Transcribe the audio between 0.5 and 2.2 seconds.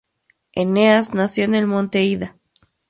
Eneas nació en el monte